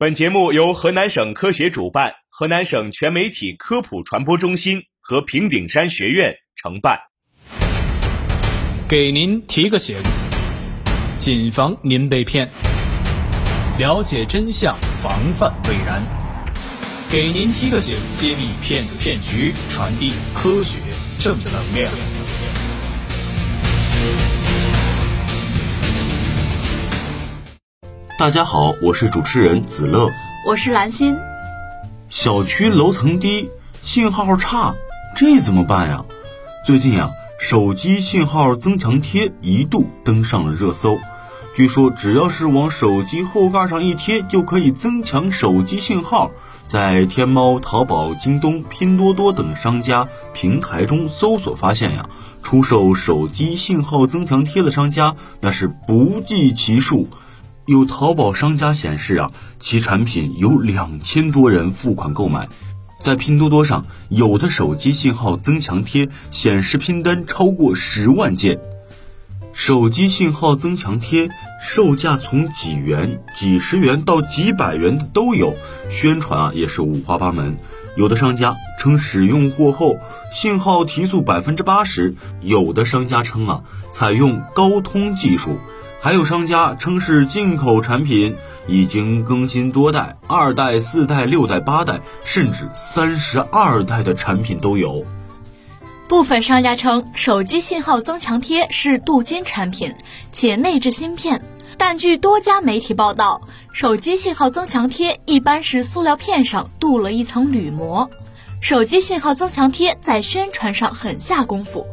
[0.00, 6.98] 本节目由河南省科协主办，河南省全媒体科普传播中心和平顶山学院承办。
[8.88, 9.98] 给您提个醒，
[11.18, 12.50] 谨防您被骗。
[13.78, 16.02] 了解真相，防范未然。
[17.12, 20.80] 给您提个醒，揭秘骗子骗局，传递科学
[21.18, 21.92] 正能量。
[28.20, 30.10] 大家好，我是主持人子乐，
[30.44, 31.16] 我是兰心。
[32.10, 33.48] 小区楼层低，
[33.80, 34.74] 信号差，
[35.16, 36.04] 这怎么办呀？
[36.66, 40.98] 最近呀，手机信号增强贴一度登上了热搜。
[41.54, 46.30] 据说，只要是往手机后盖上一贴，就可以增强手机信号。
[46.68, 52.10] 在天猫、淘宝、京东、拼多多等商家平台中搜索发现呀，
[52.42, 57.08] 出售手机信号增强贴的商家那是不计其数。
[57.70, 62.48] 有淘宝商家显示啊，其产品有两千多人付款购买，
[63.00, 68.58] 在拼多多上，有的手机信号增强贴显示拼单超过十万件。
[69.52, 71.28] 手机信号增强贴
[71.62, 75.54] 售价从几元、几十元到几百元的都有，
[75.88, 77.56] 宣传啊也是五花八门。
[77.96, 79.96] 有的商家称使用过后
[80.32, 85.56] 信号提速百分之八十，有的商家称啊采用高通技术。
[86.02, 88.34] 还有商家称是进口产品，
[88.66, 95.04] 已经更新多代，二代、四代、六代、八代，甚至三十二代的产品都有。
[96.08, 99.94] 部分商家称手机信号增强贴是镀金产品，
[100.32, 101.42] 且内置芯片。
[101.76, 108.08] 但据多家媒体报道，手机信号增强贴一般是塑料片上镀了一层铝膜。
[108.62, 111.86] 手机信号增强贴在宣传上很下功夫，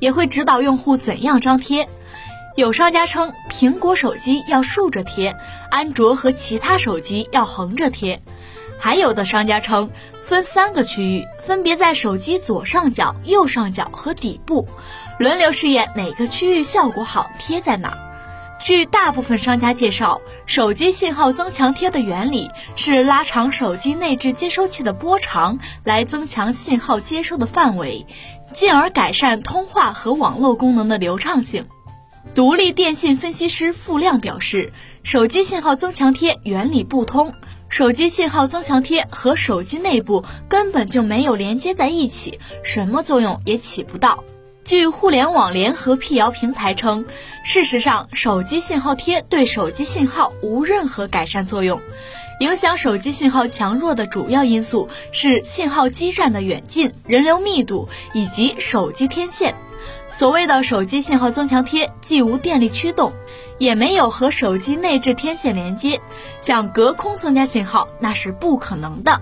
[0.00, 1.88] 也会指导用户怎样张贴。
[2.56, 5.36] 有商家称，苹果手机要竖着贴，
[5.72, 8.22] 安卓和其他手机要横着贴。
[8.78, 9.90] 还有的商家称，
[10.22, 14.68] 分三个区域，分别在手机左上角、右上角和底部，
[15.18, 17.98] 轮流试验哪个区域效果好，贴在哪儿。
[18.62, 28.06] 据大部分商家介绍，手机信号增强贴的原理是拉长手机内置接收器的波长，来增强信号接收的范围，
[28.52, 31.66] 进而改善通话和网络功能的流畅性。
[32.34, 34.72] 独立电信分析师付亮表示，
[35.04, 37.32] 手机信号增强贴原理不通，
[37.68, 44.24] 手机信号增强贴和手机内部根本就没有连接在一起，什么作用也起不到。
[44.64, 47.04] 据互联网联合辟谣平台称，
[47.44, 51.82] 事实上，手机信号贴对手机信号无任何改善作用，
[52.40, 59.54] 影响手机信号强弱的主要因素是信号基站的远近、人流密度以及手机天线。
[60.10, 63.12] 所谓的手机信号增强贴既无电力驱动，
[63.58, 66.00] 也没有和手机内置天线连接，
[66.40, 69.20] 想隔空增加信号那是不可能的。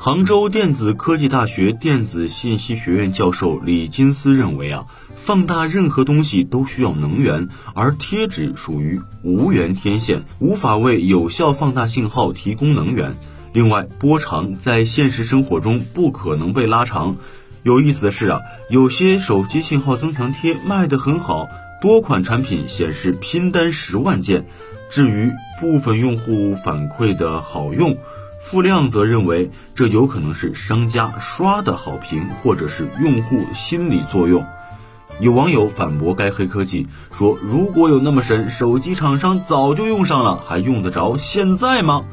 [0.00, 4.86] 杭州电子科技大学电子信息学院教授李金思认为啊，
[5.16, 13.16] 放大任何东西都需要能源，而贴纸属于无源天线，无法为有效放大信号提供能源。
[13.52, 17.16] 另外，波长在现实生活中不可能被拉长。
[17.64, 21.48] 有意思的是啊，有些手机信号增强贴卖得很好，
[21.82, 24.46] 多款产品显示拼单十万件。
[24.90, 27.98] 至于部分用户反馈的好用，
[28.40, 34.44] 付亮则认为这有可能是商家刷的好评，或者是用户心理作用。
[35.20, 42.04] 有网友反驳该黑科技说：“如果有那么神，手机厂商早就用上了，还用得着现在吗？”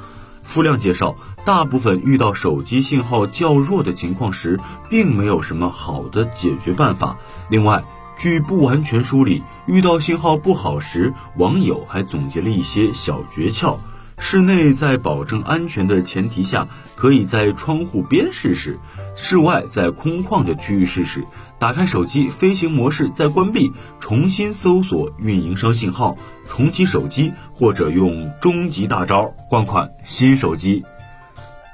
[0.43, 1.15] 付亮介绍。
[1.45, 4.59] 大部分遇到手机信号较弱的情况时，
[4.89, 7.19] 并没有什么好的解决办法。
[7.49, 7.83] 另外，
[8.17, 13.77] 据不完全梳理，遇到信号不好时，网友还总结了一些小诀窍：
[14.17, 18.73] 室内在保证安全的前提下，可以在窗户边试试；
[19.15, 21.25] 室外在空旷的区域试试。
[21.59, 26.17] 打开手机飞行模式再关闭，重新搜索运营商信号，
[26.49, 30.83] 重启手机，或者用终极大招换款新手机。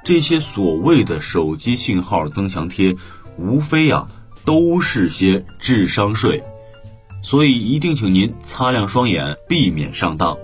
[0.04, 2.96] 这些所谓的手机信号增强贴，
[3.36, 4.08] 无非啊
[4.44, 6.42] 都是些智商税，
[7.22, 10.36] 所以一定请您擦亮双眼，避免上当。